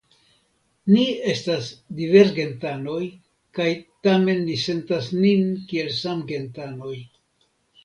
Ni 0.93 1.03
estas 1.33 1.67
diversgentanoj, 1.99 3.03
kaj 3.59 3.69
tamen 4.09 4.43
ni 4.49 4.57
sentas 4.65 5.13
nin 5.21 5.47
kiel 5.71 5.95
samgentanoj. 6.01 6.99